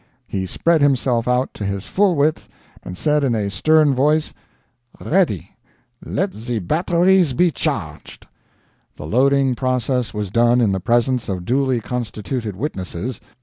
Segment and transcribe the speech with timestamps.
[0.27, 2.49] He spread himself out to his full width,
[2.81, 4.33] and said in a stern voice,
[4.99, 5.51] "Ready!
[6.03, 8.25] Let the batteries be charged."
[8.95, 13.21] The loading process was done in the presence of duly constituted witnesses.